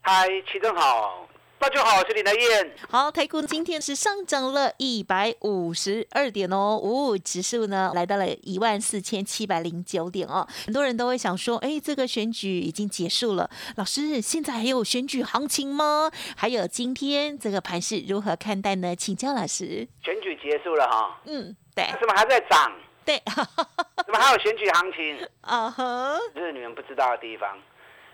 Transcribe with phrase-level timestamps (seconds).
[0.00, 1.28] 嗨，齐正好，
[1.58, 2.74] 大家好，我是林和燕。
[2.88, 10.46] 好，台股今天是上涨了一百五十二点哦，五指数呢来到了一万四千七百零九点哦。
[10.64, 16.10] 很多人都会想说，哎，这个选举已经结束了，老师现在还有选举行情吗？
[16.36, 18.96] 还有今天这个盘势如何看待呢？
[18.96, 19.86] 请教老师。
[20.02, 22.72] 选举结束了哈，嗯，对，怎么还在涨？
[23.04, 25.28] 对，怎么还有选举行情？
[25.42, 27.58] 啊哈，这是你们不知道的地方。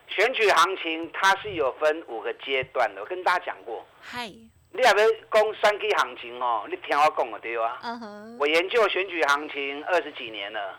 [0.08, 3.84] 选举行情它是有分五个阶段的，我跟大家讲过。
[4.00, 4.26] 嗨，
[4.72, 6.66] 你要不要讲三 K 行情哦？
[6.68, 7.78] 你听我讲的对啊。
[7.82, 10.78] 嗯哼，我研究选举行情二十几年了，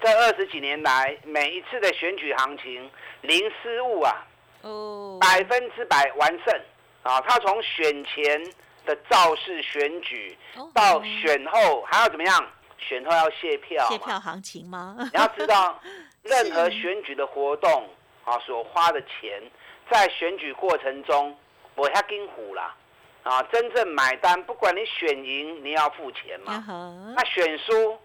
[0.00, 4.26] 这二十几年来，每一次的选举行情零失误啊，
[4.62, 6.60] 哦，百分之百完胜
[7.02, 7.20] 啊！
[7.22, 8.42] 他从选前
[8.84, 12.46] 的造势选举哦到选后还要怎么样？
[12.78, 13.90] 选后要卸票嘛。
[13.90, 14.96] 卸票行情吗？
[14.98, 15.80] 你要知道，
[16.22, 17.88] 任何选举的活动
[18.24, 19.42] 啊，所花的钱，
[19.90, 21.36] 在选举过程中，
[21.74, 22.74] 我要跟虎啦
[23.22, 26.60] 啊，真正买单，不管你选赢，你要付钱啊嘛。
[26.60, 27.98] 哈，那选输，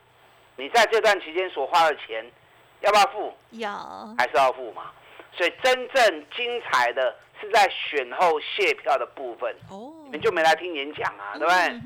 [0.56, 2.30] 你在这段期间所花的钱，
[2.82, 3.34] 要不要付？
[3.52, 3.70] 有，
[4.18, 4.92] 还是要付嘛。
[5.34, 11.82] 所以真正精彩的是在选后卸票的部分，哦，你们就没来听演讲啊，对不对？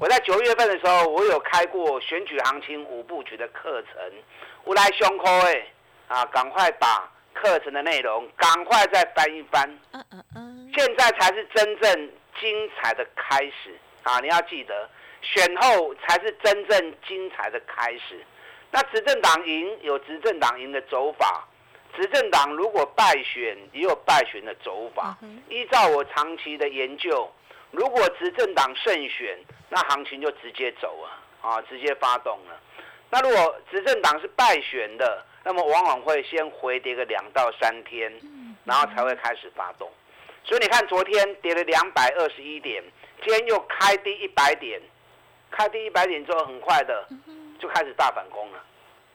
[0.00, 4.12] 我在九月份的时候，我有开过选举行情五部曲的课程，
[4.64, 5.66] 无来胸口哎
[6.08, 12.10] 啊，赶快把课程的内容赶快再翻一翻，嗯嗯嗯，现在才是真正
[12.40, 14.18] 精彩的开始啊！
[14.20, 14.88] 你要记得，
[15.20, 18.24] 选后才是真正精彩的开始。
[18.70, 21.46] 那执政党赢有执政党赢的走法，
[21.96, 25.16] 执政党如果败选也有败选的走法。
[25.22, 27.30] 嗯依照我长期的研究，
[27.70, 29.38] 如果执政党胜选，
[29.68, 32.60] 那行情就直接走了啊，直接发动了。
[33.10, 38.12] 那如果执政党是败选的，那么往往会先回跌个两到三天，
[38.64, 39.90] 然后才会开始发动。
[40.42, 42.82] 所以你看，昨天跌了两百二十一点，
[43.22, 44.80] 今天又开低一百点，
[45.50, 47.06] 开低一百点之后，很快的
[47.58, 48.62] 就开始大反攻了。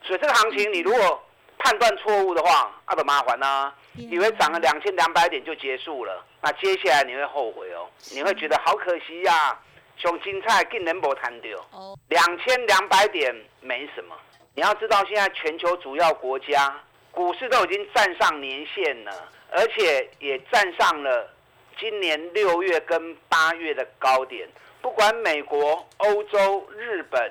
[0.03, 1.23] 所以这个行情，你如果
[1.57, 9.59] 判断错误的话，那就麻烦啦、以为涨了两千两百点就结束了，那接下来你会后悔哦，你会觉得好可惜呀、
[9.97, 11.59] 熊精菜竟然没谈掉。
[11.71, 14.15] 哦，两千两百点没什么。
[14.59, 16.77] 你要知道，现在全球主要国家
[17.11, 21.33] 股市都已经站上年线了，而且也站上了
[21.79, 24.45] 今年六月跟八月的高点。
[24.81, 27.21] 不管美国、欧洲、日本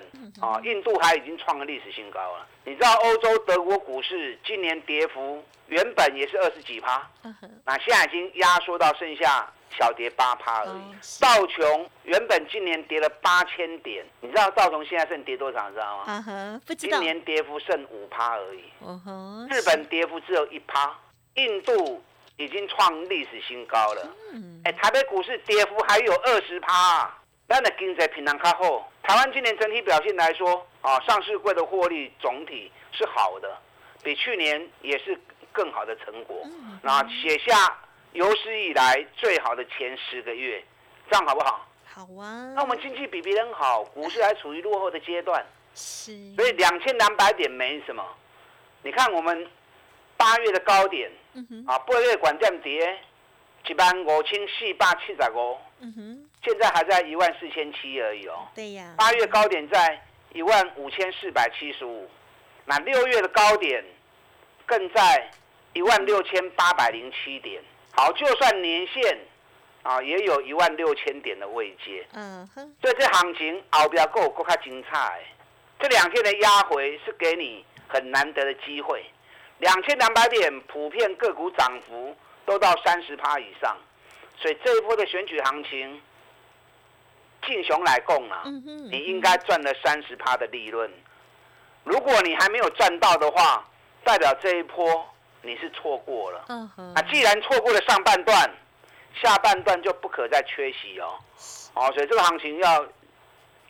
[0.40, 2.46] 啊，印度还已经创了历史新高了。
[2.64, 7.06] 你知道欧洲德国股市今年跌幅原本也是二十几趴，
[7.62, 15.68] 那现在已经压缩到剩下小跌八趴而已道琼原本今年跌了八千点，你知道道琼现在剩跌多少？
[15.68, 16.04] 你知道吗？
[16.06, 18.64] 啊哈，不知道，今年跌幅剩五趴而已。
[18.80, 20.96] 哦吼，日本跌幅只有一趴，
[21.34, 22.02] 印度
[22.36, 24.08] 已经创历史新高了。
[24.32, 27.12] 嗯，哎，台北股市跌幅还有二十趴，
[27.46, 28.90] 那的经济平常较好。
[29.02, 33.56] 台湾今年整体表现来说，啊，上市柜的获利总体是好的，
[34.02, 35.18] 比去年也是
[35.52, 36.42] 更好的成果。
[36.44, 37.76] 嗯那写下
[38.12, 40.62] 有史以来最好的前十个月，
[41.10, 41.66] 这样好不好？
[41.84, 48.04] 好啊，那我们经济比别人好，股市还处于落后的阶段，是，所以两千两百点没什么。
[48.82, 49.46] 你看我们
[50.16, 52.98] 八月的高点嗯哼，啊，八月管降跌
[53.66, 58.48] 一万五千四百七十五，嗯哼，现在还在一万四千七而已哦。
[58.54, 60.00] 对呀，八月高点在
[60.32, 62.08] 一万五千四百七十五，
[62.64, 63.84] 那六月的高点
[64.66, 65.30] 更在
[65.72, 67.62] 一万六千八百零七点。
[67.98, 69.18] 好，就算年线
[69.82, 72.06] 啊，也有一万六千点的位阶。
[72.12, 75.20] 嗯哼，所以这行情后边够够较精彩。
[75.80, 79.04] 这两天的压回是给你很难得的机会，
[79.58, 82.16] 两千两百点普遍个股涨幅
[82.46, 83.76] 都到三十趴以上，
[84.40, 86.00] 所以这一波的选举行情，
[87.48, 88.44] 进雄来供啊，
[88.92, 90.88] 你应该赚了三十趴的利润。
[91.82, 93.68] 如果你还没有赚到的话，
[94.04, 95.04] 代表这一波
[95.42, 96.44] 你是错过了。
[96.48, 98.50] 嗯哼，啊，既然错过了上半段，
[99.22, 101.18] 下半段就不可再缺席哦。
[101.74, 102.84] 哦，所以这个行情要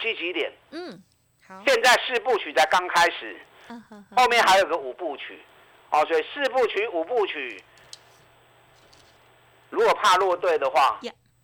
[0.00, 0.52] 积极一点。
[0.70, 1.02] 嗯，
[1.46, 5.40] 好，现在四部曲才刚开始，嗯哼哼，后面还有个五部曲。
[5.90, 7.62] 哦，所以四部曲、五部曲，
[9.70, 11.00] 如果怕落队的话，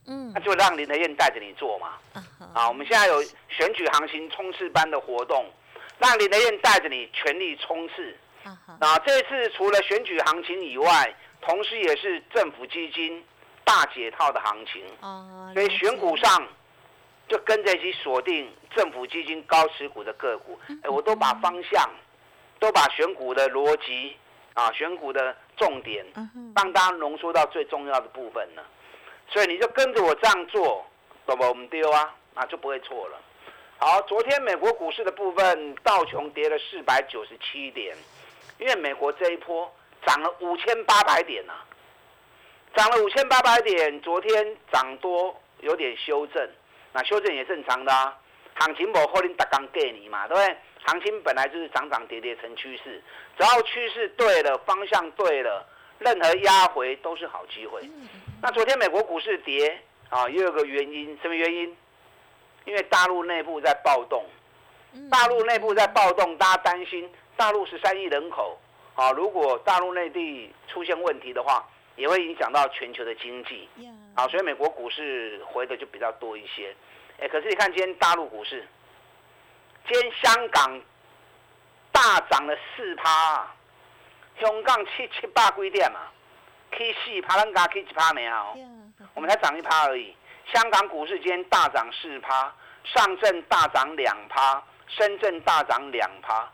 [0.07, 1.95] 嗯，那就让林德燕带着你做嘛。
[2.53, 5.51] 啊，我们现在有选举行情冲刺班的活动，
[5.99, 8.15] 让林德燕带着你全力冲刺。
[8.81, 13.25] 啊，这次除了选举行情以外，同时也是政府基金
[13.65, 14.83] 大解套的行情。
[15.01, 16.47] 哦，所以选股上
[17.29, 20.59] 就跟着一起锁定政府基金高持股的个股。
[20.83, 21.91] 哎，我都把方向，
[22.59, 24.17] 都把选股的逻辑
[24.55, 26.05] 啊，选股的重点，
[26.55, 28.65] 帮大家浓缩到最重要的部分了。
[29.29, 30.85] 所以你就跟着我这样做，
[31.27, 31.45] 懂不？
[31.45, 33.19] 我们丢啊，啊就不会错了。
[33.79, 37.97] 好，昨天美国股市的部分，道琼跌了四百九十七点。
[38.65, 39.71] 因为美国这一波
[40.07, 41.53] 涨了五千八百点呐，
[42.75, 46.49] 涨了五千八百点，昨天涨多有点修正，
[46.91, 48.19] 那修正也正常的啊。
[48.55, 50.57] 行情不可能打刚给你嘛，对不对？
[50.87, 53.03] 行情本来就是涨涨跌跌成趋势，
[53.39, 55.67] 只要趋势对了，方向对了，
[55.99, 57.83] 任何压回都是好机会。
[58.41, 59.79] 那昨天美国股市跌
[60.09, 61.77] 啊，也有个原因，什么原因？
[62.65, 64.25] 因为大陆内部在暴动，
[65.11, 67.13] 大陆内部在暴动，大家担心。
[67.37, 68.59] 大陆十三亿人口，
[68.95, 71.67] 啊，如果大陆内地出现问题的话，
[71.97, 73.69] 也会影响到全球的经济，
[74.15, 76.75] 啊，所以美国股市回的就比较多一些。
[77.21, 78.67] 哎，可是你看今天大陆股市，
[79.89, 80.81] 今天香港
[81.93, 83.47] 大涨了四趴，
[84.41, 86.01] 香港七七八几点嘛，
[86.73, 88.59] 去四趴，咱家去一趴没有？
[89.15, 90.15] 我们才涨一趴而已。
[90.53, 92.53] 香港股市今天大涨四趴，
[92.85, 96.49] 上证大涨两趴，深圳大涨两趴。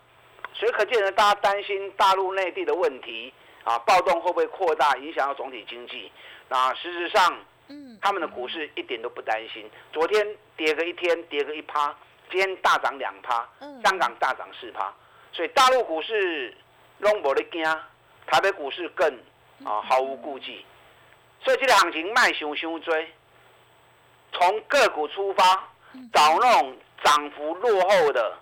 [0.54, 3.32] 所以可见呢，大家担心大陆内地的问题
[3.64, 6.10] 啊，暴动会不会扩大，影响到总体经济？
[6.48, 7.38] 那事实上，
[7.68, 9.70] 嗯，他们的股市一点都不担心。
[9.92, 10.26] 昨天
[10.56, 11.94] 跌个一天，跌个一趴，
[12.30, 13.48] 今天大涨两趴，
[13.84, 14.92] 香港大涨四趴，
[15.32, 16.54] 所以大陆股市
[16.98, 17.62] 拢无咧惊，
[18.26, 19.08] 台北股市更
[19.64, 20.64] 啊毫无顾忌。
[21.42, 23.08] 所以这个行情卖熊熊追，
[24.32, 25.44] 从个股出发，
[26.12, 28.36] 找那种涨幅落后的，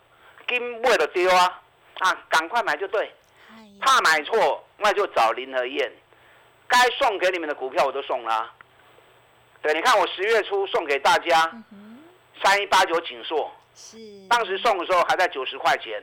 [0.47, 1.63] 跟买就丢啊。
[1.99, 3.13] 啊，赶快买就对，
[3.81, 5.93] 怕买错那就找林和燕，
[6.67, 8.53] 该送给你们的股票我都送了。
[9.61, 11.51] 对，你看我十月初送给大家
[12.43, 13.99] 三一八九锦硕，是。
[14.29, 16.01] 当时送的时候还在九十块钱，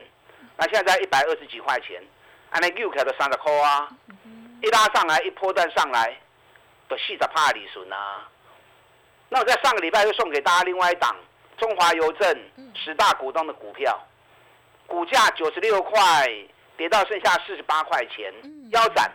[0.56, 2.02] 那现在在一百二十几块钱，
[2.50, 3.88] 安尼 U 开到三十块啊，
[4.62, 6.14] 一拉上来一波段上来，
[6.88, 8.28] 都四十帕利顺啊。
[9.30, 11.16] 那我在上个礼拜又送给大家另外一档
[11.56, 12.38] 中华邮政
[12.74, 13.98] 十大股东的股票。
[14.86, 16.28] 股价九十六块
[16.76, 18.32] 跌到剩下四十八块钱，
[18.70, 19.10] 腰斩。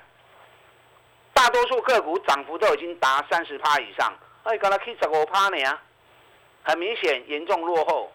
[1.34, 4.14] 大多数个股涨幅都已经达三十趴以上，
[4.44, 5.64] 哎，刚才去十五趴呢？
[5.64, 5.82] 啊，
[6.64, 8.12] 很明显严重落后。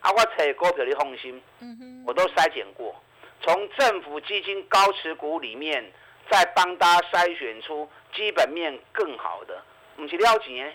[0.00, 1.40] 啊，我找股票的放心，
[2.04, 2.94] 我都筛选过，
[3.40, 5.92] 从政府基金高持股里面
[6.28, 9.62] 再帮大家筛选出基本面更好的，
[9.96, 10.74] 唔是了钱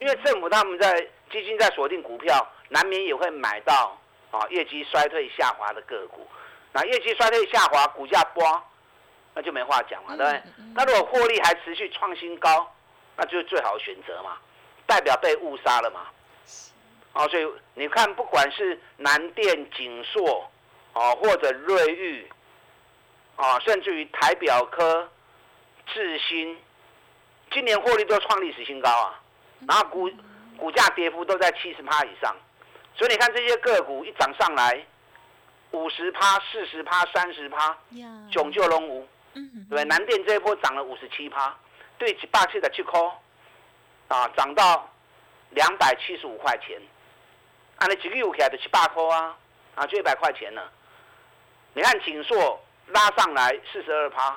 [0.00, 3.96] 因为政府他们在基金在锁定股票，难免也会买到。
[4.30, 6.26] 啊，业绩衰退下滑的个股，
[6.72, 8.62] 那业绩衰退下滑，股价波，
[9.34, 10.42] 那就没话讲了，对不对？
[10.74, 12.70] 那如果获利还持续创新高，
[13.16, 14.36] 那就是最好的选择嘛，
[14.86, 16.06] 代表被误杀了嘛。
[17.14, 20.48] 啊，所以你看，不管是南电、景硕，
[20.92, 22.28] 啊，或者瑞昱，
[23.36, 25.08] 啊，甚至于台表科、
[25.86, 26.56] 智新，
[27.50, 29.18] 今年获利都创历史新高啊，
[29.66, 30.10] 然后股
[30.58, 32.36] 股价跌幅都在七十趴以上。
[32.98, 34.84] 所以你看这些个股一涨上来，
[35.70, 37.78] 五十趴、四十趴、三十趴，
[38.32, 39.06] 囧就龙无，
[39.70, 41.56] 对南电这一波涨了五十七趴，
[41.96, 43.12] 对几霸气的去抠，
[44.08, 44.90] 啊，涨到
[45.50, 46.76] 两百七十五块钱，
[47.76, 49.36] 按那几个月起来的七八块啊，
[49.76, 50.68] 啊，就一百块钱了。
[51.74, 54.36] 你看锦硕拉上来四十二趴，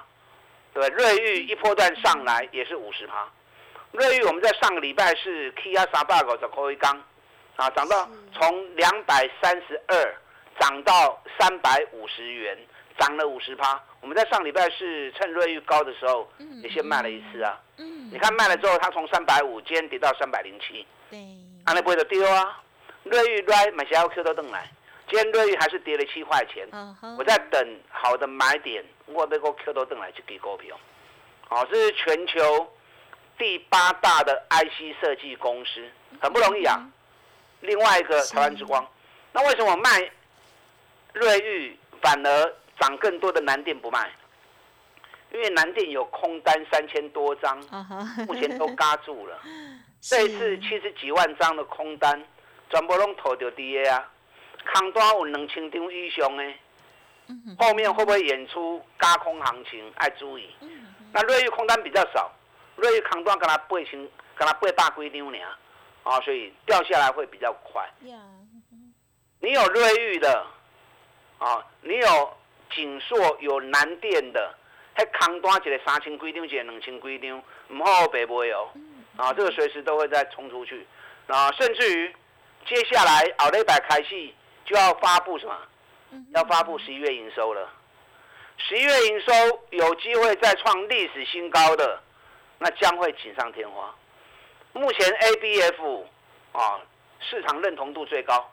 [0.72, 3.28] 对瑞昱一波段上来也是五十趴，
[3.92, 7.02] 瑞昱我们在上个礼拜是 K 压三百个就可以刚。
[7.62, 10.16] 啊，涨到从两百三十二
[10.60, 12.58] 涨到三百五十元，
[12.98, 13.80] 涨了五十趴。
[14.02, 16.28] 我们在上礼拜是趁瑞玉高的时候，
[16.64, 17.62] 也先卖了一次啊。
[17.78, 20.88] 嗯，你看卖了之后，它从三百五今天跌到三百零七。
[21.12, 21.20] 对，
[21.66, 22.60] 安利不会的丢啊。
[23.04, 24.68] 瑞玉来买小 Q 都登来，
[25.08, 26.68] 今天瑞玉还是跌了七块钱。
[27.16, 30.76] 我在等好的买点，我被个 Q 都登来就给股票。
[31.48, 32.74] 好，这是全球
[33.38, 35.88] 第八大的 IC 设计公司，
[36.20, 36.90] 很不容易啊。
[37.62, 38.86] 另外一个台湾之光，
[39.32, 40.12] 那为什么卖
[41.14, 44.12] 瑞玉反而涨更多的南电不卖？
[45.34, 47.58] 因为南电有空单三千多张，
[48.28, 49.40] 目前都嘎住了。
[50.02, 52.22] 这一次七十几万张的空单，
[52.70, 54.12] 全部拢投掉跌啊！
[54.74, 56.54] 空单有两千张以上呢，
[57.58, 59.90] 后面会不会演出加空行情？
[59.96, 60.50] 爱注意。
[61.14, 62.32] 那瑞玉空单比较少，
[62.76, 63.92] 瑞玉空单跟他八千，
[64.36, 65.38] 跟他八百几张呢，
[66.04, 67.88] 啊，所以掉下来会比较快。
[69.40, 70.46] 你有瑞玉的，
[71.40, 72.38] 啊，你有
[72.74, 74.56] 锦硕、有南电的，
[74.94, 78.70] 还扛端一个三千几张，一个两千几张，唔好白买哦。
[79.18, 80.88] 啊，这个随时都会再冲出去，
[81.28, 82.16] 啊，甚至于
[82.66, 84.34] 接下来奥利百开戏
[84.66, 85.58] 就要发布什么？
[86.34, 87.70] 要发布十一月营收了。
[88.58, 89.34] 十一月营收
[89.72, 92.02] 有机会再创历史新高，的
[92.60, 93.94] 那将会锦上添花。
[94.74, 96.04] 目前 ABF
[96.54, 96.82] 啊
[97.20, 98.50] 市场认同度最高，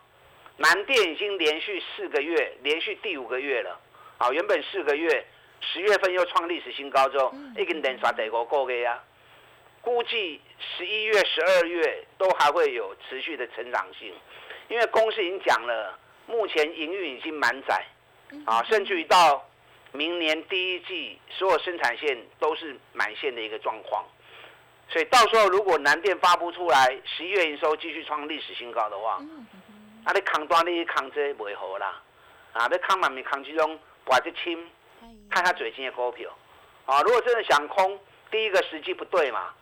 [0.57, 3.79] 南电已经连续四个月，连续第五个月了。
[4.19, 5.27] 啊，原本四个月，
[5.61, 9.03] 十月份又创历史新高之后，已经连刷第五个月啊。
[9.81, 14.13] 估计十一月、十二月都还会有持续的成长性，
[14.69, 17.87] 因为公司已经讲了，目前营运已经满载，
[18.45, 19.45] 啊，甚至于到。
[19.91, 24.05] 明年第一季所有生产线都是满线的一个状况，
[24.89, 29.19] 所以到时候如果南电发布出来十一月营收继续创历史新高的话，
[30.05, 32.01] 啊，你扛端你扛这袂好啦，
[32.53, 34.67] 啊，你扛满面扛其中把这轻，
[35.31, 36.31] 看他最近的股票，
[36.87, 37.99] 啊，如果真的想空，
[38.31, 39.55] 第一个时机不对嘛，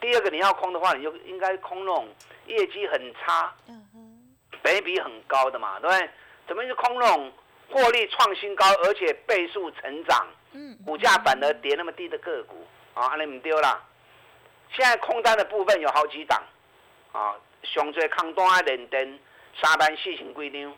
[0.00, 2.08] 第二个你要空的话，你就应该空那种
[2.46, 3.54] 业绩很差，
[4.62, 6.10] 倍比很高的嘛，对不对？
[6.46, 7.32] 怎么就空那种？
[7.70, 13.82] 获利创新高，而且倍数成长，嗯，股价反而跌那么低的个股，啊，安尼唔丢啦。
[14.76, 16.42] 现在空单的部分有好几档，
[17.12, 19.18] 啊，上最空单啊，连电
[19.60, 20.74] 三万四千几张，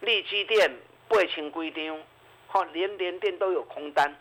[0.00, 0.70] 利基电
[1.08, 1.98] 八千几张，
[2.48, 4.14] 哈，连连电都有空单，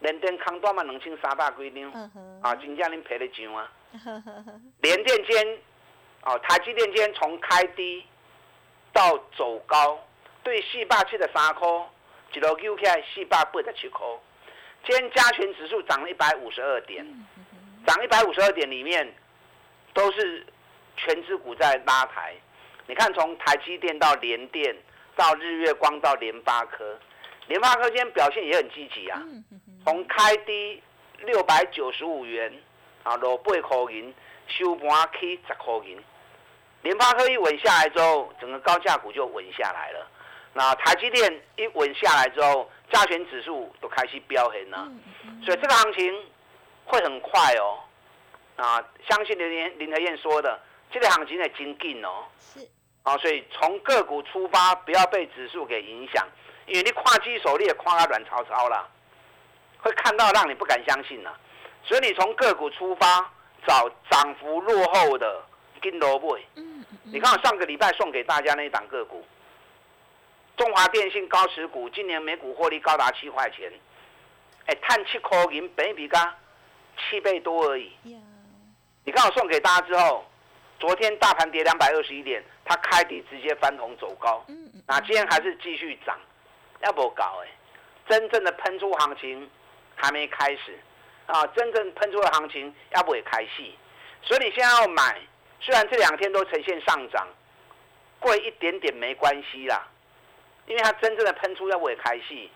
[0.00, 2.10] 连电空单嘛两千三百几张，
[2.42, 3.70] 啊，真正恁赔得上啊。
[4.80, 5.58] 连电间，
[6.22, 8.04] 哦，台积电间从开低
[8.92, 9.98] 到走高。
[10.42, 11.68] 对四百七十三块，
[12.32, 14.06] 一路丢起来四百八十七块。
[14.86, 17.06] 今天加权指数涨了一百五十二点，
[17.86, 19.12] 涨一百五十二点里面
[19.92, 20.46] 都是
[20.96, 22.34] 全指股在拉抬。
[22.86, 24.76] 你看，从台积电到联电，
[25.16, 26.98] 到日月光到联发科，
[27.46, 29.22] 联发科今天表现也很积极啊。
[29.84, 30.82] 从开低
[31.20, 32.52] 六百九十五元
[33.02, 34.12] 啊，落八块银，
[34.48, 35.98] 收盘起十块银。
[36.82, 40.06] 联发科一稳下来之后，整个高价股就稳下来了。
[40.52, 44.90] 那台积电一稳下来之后，加权指数都开始飙很了，
[45.44, 46.12] 所以这个行情
[46.90, 47.78] 会很快哦。
[48.56, 52.24] 啊，相信林林和燕说的，这个行情在精进哦。
[52.38, 52.60] 是。
[53.04, 56.26] 啊，所以从个股出发，不要被指数给影响，
[56.66, 58.86] 因为你跨机手你也跨到软超超了，
[59.78, 61.34] 会看到让你不敢相信了。
[61.82, 63.30] 所以你从个股出发，
[63.66, 65.42] 找涨幅落后的
[65.80, 66.38] 金萝卜。
[66.56, 66.98] 嗯嗯。
[67.04, 69.24] 你看我上个礼拜送给大家那一档个股。
[70.58, 73.72] 中华电信高持股今年每股获利高达七块钱，
[74.66, 76.34] 哎，碳七块银，本比刚
[77.08, 77.92] 七倍多而已。
[79.04, 80.24] 你刚好送给大家之后，
[80.78, 84.44] 昨天大盘跌两百二十一点，它开底直接翻红走高。
[84.48, 86.18] 嗯那今天还是继续涨，
[86.82, 87.48] 要不搞哎？
[88.08, 89.48] 真正的喷出行情
[89.94, 90.76] 还没开始
[91.26, 91.46] 啊！
[91.48, 93.76] 真正喷出的行情要不也开戏？
[94.22, 95.20] 所以你现在要买，
[95.60, 97.28] 虽然这两天都呈现上涨，
[98.18, 99.86] 贵一点点没关系啦。
[100.66, 102.50] 因为它真正的喷出要不也开戏，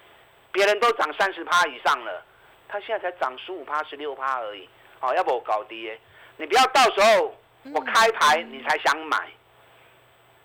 [0.51, 2.25] 别人都涨三十趴以上了，
[2.69, 4.69] 它现在才涨十五趴、十六趴而已。
[5.01, 5.99] 哦，要不我搞跌，
[6.37, 7.35] 你不要到时候
[7.75, 9.29] 我开牌你才想买，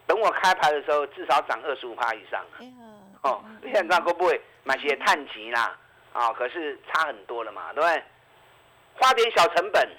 [0.05, 2.45] 等我开牌的时候至少涨二十五趴以上。
[3.21, 5.77] 哦，你看那会不会买些碳极啦？
[6.11, 8.03] 啊，可是差很多了嘛，对不对？
[8.95, 9.89] 花点小成本，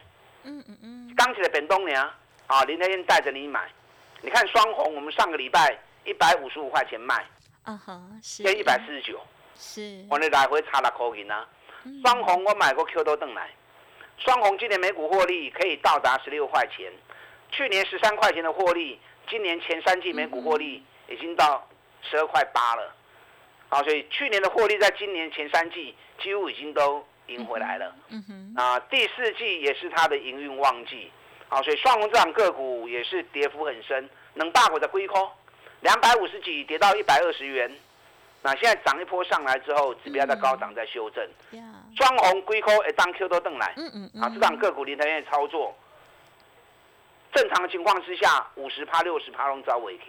[0.43, 2.11] 嗯嗯嗯，刚起来本东娘，
[2.47, 3.71] 啊，林天燕带着你买，
[4.21, 7.25] 你看双红，我们上个礼拜一百五十五块钱卖。
[7.63, 9.21] 啊哈，是，一百四十九，
[9.55, 11.47] 是，我那来回差了口银啊。
[12.03, 13.51] 双红我买过 Q 多邓来，
[14.19, 16.93] 双红今年每股获利可以到达十六块钱，
[17.51, 21.67] 去年十三块钱的获利，今年前三季每股获利已经到
[22.03, 22.95] 十二块八了，
[23.69, 27.95] 啊，所以去年的获利在今年前三季几乎已经都赢回来了。
[28.09, 31.11] 嗯哼，啊，第四季也是它的营运旺季，
[31.49, 35.31] 啊，所以双红这档个股也是跌幅很深，能大股的归空。
[35.81, 37.75] 两百五十几跌到一百二十元，
[38.43, 41.23] 那现在涨一波上来之后，指标在高涨在修正。
[41.97, 45.77] 双红龟壳一当 Q 都登来，嗯嗯嗯，啊，这档个股林台院操作，
[47.35, 50.05] 正常的情况之下，五十趴六十趴拢找尾体。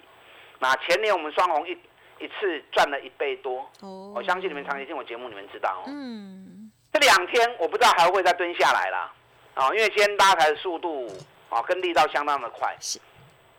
[0.60, 1.72] 那前年我们双红一
[2.20, 5.84] 一次赚了一倍多，哦，我相信你们长期听我节目，你们知道哦。
[5.88, 9.12] 嗯，这两天我不知道还会再蹲下来啦，
[9.56, 11.08] 啊，因为今天拉抬的速度
[11.50, 12.74] 啊跟力道相当的快。
[12.80, 12.98] 是，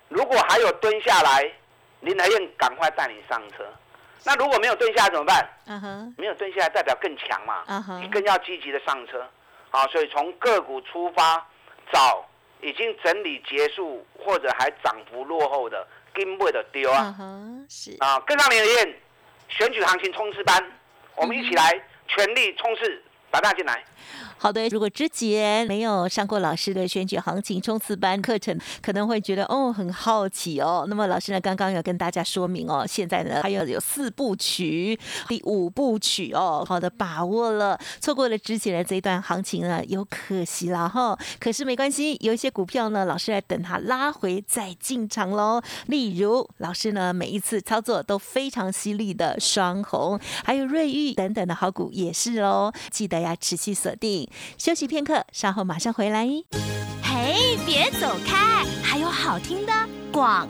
[0.09, 1.53] 如果还有蹲下来。
[2.03, 3.65] 林台燕赶快带你上车，
[4.25, 5.49] 那如果没有蹲下来怎么办？
[5.67, 9.27] 嗯哼，没有蹲下来代表更强嘛，嗯哼，你更要积极的上车。
[9.71, 11.45] 啊，所以从个股出发，
[11.91, 12.25] 找
[12.61, 17.15] 已经整理结束或者还涨幅落后的，根本的丢啊。
[17.71, 19.01] 是啊，跟上你的愿，
[19.49, 20.63] 选举行情冲刺班，
[21.17, 23.03] 我们一起来全力冲刺，
[23.33, 23.83] 打大进来。
[24.37, 30.85] 好的，如果之前没有上过老师的选举行情冲刺班课程，可能会觉得哦很好奇哦。
[30.89, 34.99] 那么老师呢，刚刚有跟大家说明哦，现在呢还有有四部曲，
[35.29, 41.17] 第五部曲哦，好的把握了，错过了之前的这一段行情呢，有可惜了哈。
[41.39, 45.63] 可是没关系，有一些股票呢，老师来等它拉回再进场喽。
[45.87, 54.29] 例如老师呢，每一次操作都非常犀利的双红，还有瑞玉等等的好股也是哦，记得要持续锁定。
[54.59, 56.27] 休息片刻，稍后马上回来。
[57.03, 59.73] 嘿，别走开，还有好听的
[60.13, 60.49] 广。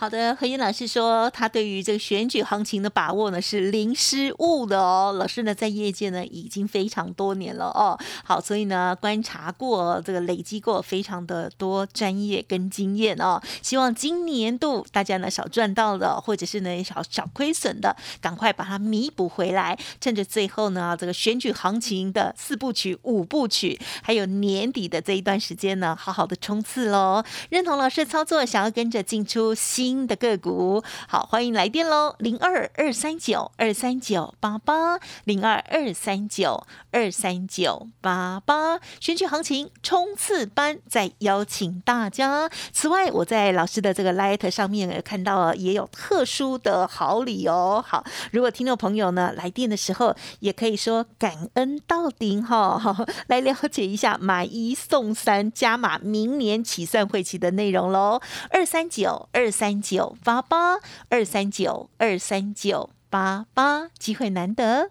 [0.00, 5.12] 好的，何燕老师说，他对于这个选举行情的把握呢是零失误的哦。
[5.18, 13.42] 老师呢在业界呢已经非常多年了哦，好，所以呢观察过这个累积过非常的多专业跟经验哦。
[13.60, 19.76] 希望今年度大家呢少赚到的，或者是呢少少亏损的，赶快把它弥补回来。
[20.00, 27.24] 趁着最后呢这个选举行情的四部曲、五部曲，还有年底的这一段时间呢，好好的冲刺喽。
[27.50, 29.87] 认同老师操作，想要跟着进出新。
[29.88, 42.50] 新的个股，好，欢迎来电喽，零二二三九二三九八八，零二二三九二三九八八，选举行情冲刺班再邀请大家。
[42.72, 47.82] 此外，我在老师的这个 Light 上面也看到也有特殊的好礼哦。
[47.86, 52.94] 好，如果听众朋友呢来电的时候，也可以说感恩到顶哈，
[53.28, 59.78] 来了解一下买一送三加码明年起算会期的内容喽，二三九二三。
[59.80, 64.90] 九八八二三九二三九八八，机会难得。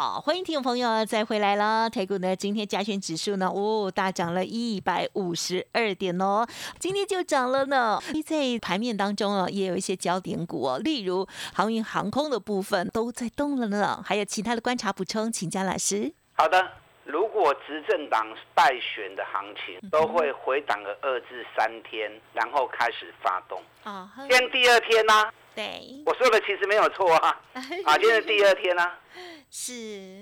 [0.00, 1.90] 好，欢迎听众朋友再回来了。
[1.90, 6.46] 台股呢，今天加权指数呢，哦，大涨了一百五十二点哦，
[6.78, 7.98] 今天就涨了呢。
[8.24, 14.00] 在盘面当中哦，也有一些焦点股哦，例如航运航空的部分都在动了呢。
[14.06, 16.12] 还有其他的观察补充，请江老师。
[16.34, 16.64] 好的，
[17.02, 23.60] 如果执政党败选的行情都会回档个二至三天，然后开始发动。
[23.82, 25.12] 啊，今天第二天呢？
[25.58, 27.36] 对，我说的其实没有错啊。
[27.84, 28.92] 啊，今天是第二天呢？
[29.50, 29.72] 是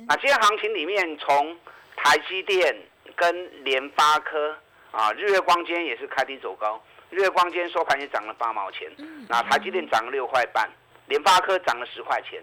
[0.09, 1.55] 啊，今天行情里面，从
[1.95, 2.75] 台积电
[3.15, 4.57] 跟联发科
[4.93, 8.91] 啊，日月光今天也是开低走高，日月光今天收盘也涨了八毛钱，
[9.29, 10.71] 那台积电涨了六块半，
[11.09, 12.43] 联发科涨了十块钱，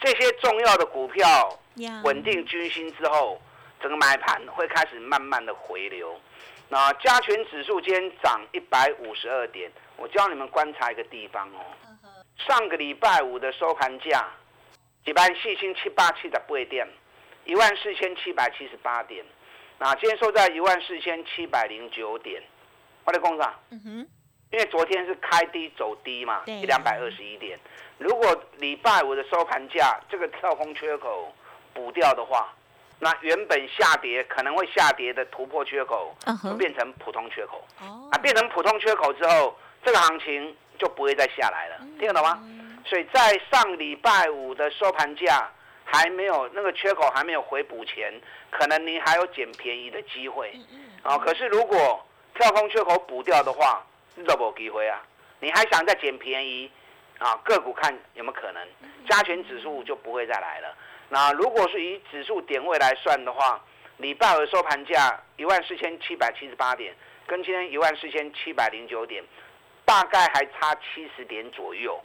[0.00, 1.60] 这些重要的股票
[2.02, 3.38] 稳定军心之后，
[3.78, 6.18] 整个买盘会开始慢慢的回流。
[6.70, 11.60] 那加权指数今天涨一百五十二点，我教你们观察一个地方哦，
[12.38, 14.28] 上个礼拜五的收盘价。
[15.04, 16.84] 一般四千七八七十八点，
[17.44, 19.24] 一万四千七百七十八点，
[19.78, 22.42] 那今天收在一万四千七百零九点，
[23.04, 23.90] 我的工厂，嗯哼，
[24.50, 27.56] 因为昨天是开低走低嘛，一两百二十一点，
[27.98, 31.32] 如果礼拜五的收盘价这个跳空缺口
[31.72, 32.52] 补掉的话，
[32.98, 42.42] 那原本下跌可能会下跌的突破缺口，就变成普通缺口，哦，啊，变成普通缺口之后，这个行情就不会再下来了，听得懂吗？
[42.84, 45.50] 所以在上礼拜五的收盘价
[45.84, 48.12] 还没有那个缺口还没有回补前，
[48.50, 50.52] 可能你还有捡便宜的机会。
[51.02, 53.84] 啊，可是如果跳空缺口补掉的话，
[54.14, 55.02] 你都没机会啊。
[55.40, 56.70] 你还想再捡便宜
[57.18, 57.34] 啊？
[57.44, 58.62] 个股看有没有可能？
[59.08, 60.74] 加权指数就不会再来了。
[61.08, 63.60] 那如果是以指数点位来算的话，
[63.98, 66.94] 礼拜五收盘价一万四千七百七十八点，
[67.26, 69.24] 跟今天一万四千七百零九点。
[69.86, 71.98] 大概还差七十点左右，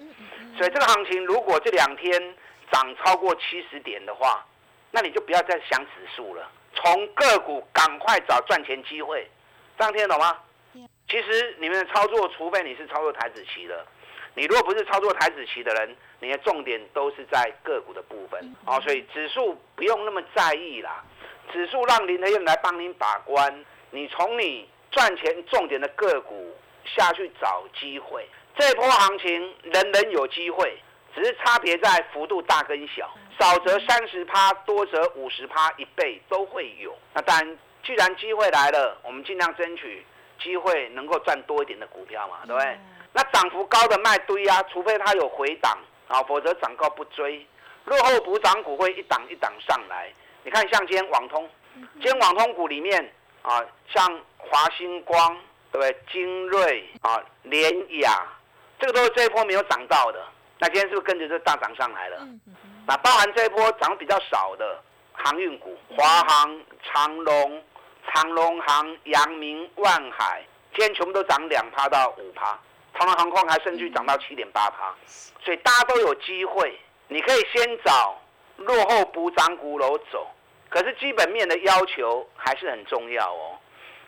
[0.55, 2.35] 所以这个行情如果这两天
[2.71, 4.45] 涨超过七十点的话，
[4.91, 9.27] 那你就不要再想指数了，从个股赶快找赚钱机会，
[9.79, 10.37] 这样听得懂吗？
[11.09, 13.83] 其实你们的操作，除非你是操作台子期的，
[14.35, 18.55] 你如果不是操作台子期的人，你的重点都是在个股的部分。
[18.63, 21.03] 啊，所以指数不用那么在意啦，
[21.51, 26.55] 指数让林德燕来帮您把关，你从你赚钱重点的个股。
[26.85, 29.31] 下去找机会，这波行情
[29.63, 30.77] 人人有机会，
[31.15, 33.09] 只是差别在幅度大跟小。
[33.39, 36.95] 少则三十趴，多则五十趴，一倍都会有。
[37.13, 40.05] 那当然，既然机会来了，我们尽量争取
[40.41, 42.79] 机会能够赚多一点的股票嘛，对不对？
[43.13, 47.45] 那涨幅高的卖堆啊，除非它有回档啊，否则涨高不追。
[47.85, 50.13] 落后补涨股会一档一档上来。
[50.43, 51.49] 你看，像今天网通，
[51.93, 55.37] 今天网通股里面啊，像华星光，
[55.71, 55.95] 对不对？
[56.11, 58.27] 精锐啊，联雅，
[58.79, 60.21] 这个都是这一波没有涨到的。
[60.59, 62.27] 那今天是不是跟着这大涨上来了？
[62.87, 64.79] 那包含这一波涨比较少的
[65.13, 67.63] 航运股，华航、长龙、
[68.07, 70.43] 长龙航、阳明、万海，
[70.75, 72.59] 今天全部都涨两趴到五趴。
[72.93, 74.93] 长龙航空还甚至涨到七点八趴，
[75.39, 76.77] 所以大家都有机会。
[77.07, 78.21] 你可以先找
[78.57, 80.27] 落后补涨股楼走，
[80.69, 83.57] 可是基本面的要求还是很重要哦。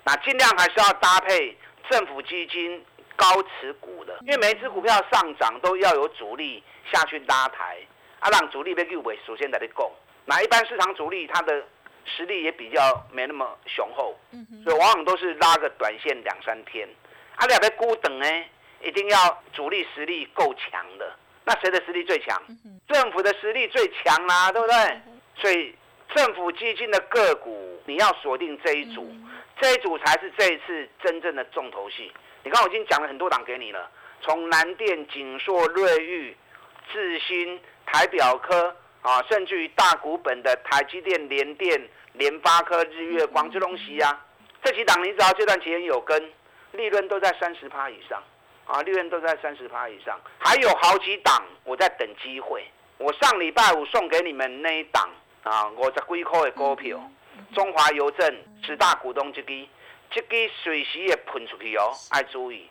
[0.03, 1.57] 那尽量还是要搭配
[1.89, 2.83] 政府基金
[3.15, 7.77] 高持股的，因为每一只股票上涨都要有主力下去拉抬，
[8.19, 9.91] 啊，让主力被入围，首先在这供。
[10.25, 11.63] 那一般市场主力它的
[12.05, 14.17] 实力也比较没那么雄厚，
[14.63, 16.87] 所以往往都是拉个短线两三天。
[17.35, 18.25] 啊，两边孤等呢，
[18.81, 21.13] 一定要主力实力够强的。
[21.45, 22.41] 那谁的实力最强？
[22.87, 25.01] 政府的实力最强啦，对不对？
[25.35, 25.75] 所以
[26.15, 29.11] 政府基金的个股，你要锁定这一组，
[29.59, 32.11] 这一组才是这一次真正的重头戏。
[32.43, 33.89] 你看，我已经讲了很多档给你了，
[34.21, 36.35] 从南电、锦硕、瑞昱、
[36.91, 44.25] 智新、台表科啊，甚至于大股本的台积电、联电、联发科、日月光、这东西啊，
[44.63, 46.31] 这几档你只要这段期间有跟，
[46.71, 48.21] 利润都在三十趴以上。
[48.65, 52.63] 啊，利润都在三十趴以上，还有好几档我在等机会。
[52.97, 55.09] 我上礼拜五送给你们那一档
[55.43, 56.99] 啊，五十几块的股票，
[57.53, 59.69] 中华邮政十大股东之一，
[60.09, 62.69] 这个随时也喷出去哦，爱注意。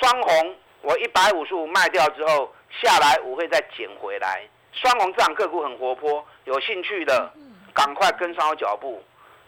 [0.00, 4.48] 双红我一百五十五卖掉之后下来，我会再捡回来。
[4.72, 7.30] 双红这档个股很活泼，有兴趣的
[7.74, 9.02] 赶快跟上我脚步。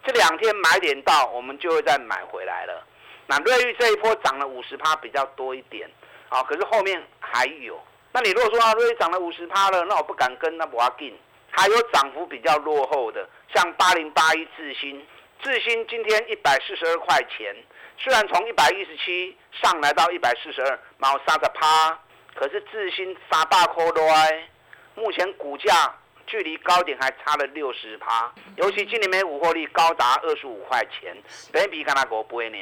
[0.04, 2.84] 这两天买点到，我们就会再买回来了。
[3.26, 5.88] 那瑞玉这一波涨了五十趴比较多一点，
[6.28, 7.80] 啊，可是后面还有。
[8.12, 11.16] 那你如果说啊，瑞玉涨了五十趴了，那我不敢跟，那不要进。
[11.56, 15.06] 还有涨幅比较落后的，像八零八一智新，
[15.40, 17.54] 智新今天一百四十二块钱，
[17.96, 21.98] 虽然从一百一十七上来到一百四十二，毛三十趴，
[22.34, 24.48] 可是智新三大块多哎，
[24.96, 25.94] 目前股价
[26.26, 31.16] 距离高点还差了六十趴，尤其今年每股获利高达二十五块钱，
[31.52, 32.58] 等比看那个不会呢。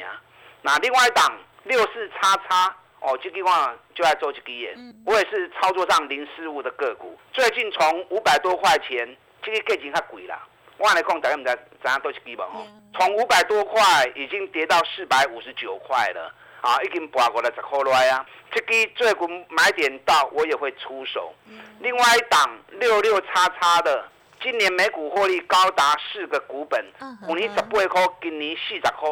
[0.61, 4.73] 那另外一档六四叉叉哦，这句话就在做这个耶。
[5.05, 7.19] 我也是操作上零失误的个股。
[7.33, 10.41] 最近从五百多块钱，这个价钱较贵啦。
[10.77, 12.65] 我来讲，大家唔知怎样都是基本哦。
[12.97, 13.81] 从五百多块
[14.15, 18.25] 已经跌到四百五十九块了，啊，已经爬过了十块来啊。
[18.51, 21.33] 这个最近买点到，我也会出手。
[21.79, 24.07] 另外一档六六叉叉的，
[24.41, 26.85] 今年每股获利高达四个股本，
[27.27, 29.09] 五年十八块，今年四十块。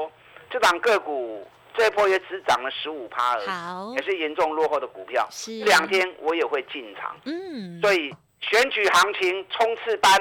[0.50, 5.28] 这档个股这一波也只涨了十五趴而已，也是严重落后的股票。
[5.32, 7.16] 这两天我也会进场。
[7.26, 10.12] 嗯，所以选举行情冲刺班，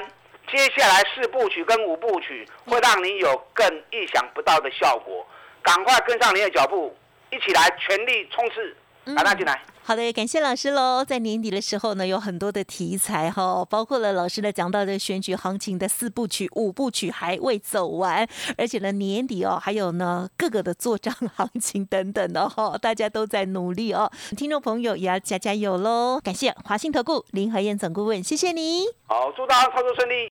[0.51, 5.25] 接下来四部曲跟五部曲会让你有更意想不到的效果。
[5.61, 6.95] 赶快跟上你的脚步，
[7.29, 8.75] 一起来全力冲刺！
[9.15, 9.61] 把它进来。
[9.83, 11.03] 好的，感谢老师喽。
[11.03, 18.25] 在年底的时候呢，有很多的题材哈，包括了老师呢讲到的选举行情的四部曲、五部曲还未走完，
[18.57, 24.09] 而且呢年底哦，还有呢各个的做账行情等等的哈，大家都在努力哦。
[24.37, 26.21] 听众朋友也要加加油喽！
[26.23, 28.83] 感谢华信投顾林和燕总顾问，谢谢你。
[29.07, 30.31] 好，祝大家操作顺利。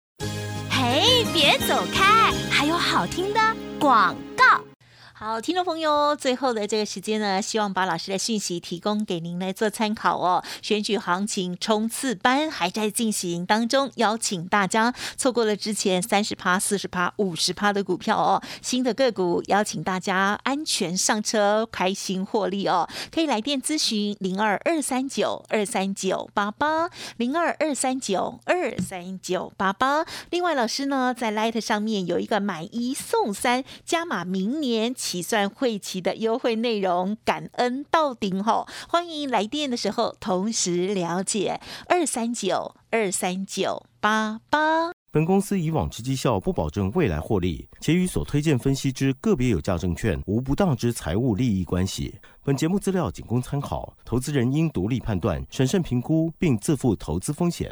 [0.71, 3.39] 嘿，别走开，还有好听的
[3.79, 4.34] 广告。
[5.17, 10.43] 好，听众朋友，最后的这个时间呢，希望把老师的讯息提供给您来做参考哦。
[10.61, 22.85] 选举行情冲刺班还在进行当中，邀请大家错过了之前三十趴、四十趴、五十趴的股票哦，新的个股邀请大家安全上车，开心获利哦。
[23.09, 30.05] 可以来电咨询零二二三九二三九八八零二二三九二三九八八。
[30.31, 34.93] 另外，老师呢在 Light 上面有一个买一送三加码，明年。
[35.05, 38.67] 起算会期的优惠内容，感恩到顶吼！
[38.89, 44.91] 欢迎来电的时候同时了解二三九二三九八八。
[45.11, 52.15] 本公司以往之绩效不保证未来获利，且与所推荐分析之个别有价证券无不当之财务利益关系。
[52.43, 57.71] 本节目资料仅供参考，投资人应独立判断、审慎评估，并自负投资风险。